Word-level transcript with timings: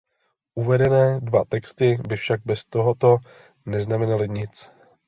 Uvedené 0.55 1.19
dva 1.21 1.45
texty 1.45 1.97
by 2.07 2.15
však 2.17 2.39
bez 2.45 2.65
tohoto 2.65 3.17
neznamenaly 3.69 4.25
nic. 4.33 4.69